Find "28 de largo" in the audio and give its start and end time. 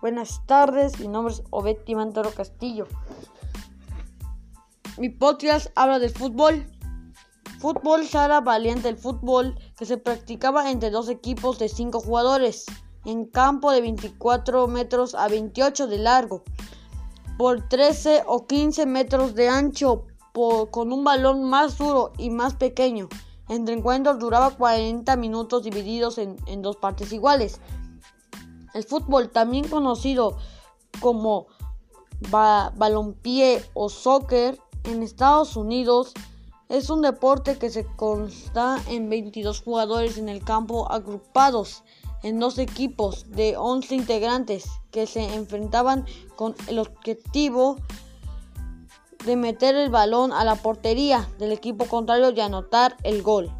15.26-16.44